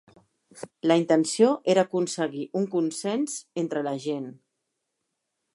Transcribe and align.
La 0.91 0.95
intenció 1.01 1.51
era 1.75 1.83
aconseguir 1.87 2.47
un 2.63 2.67
consens 2.73 3.39
entre 3.67 3.85
la 3.91 3.97
gent. 4.11 4.29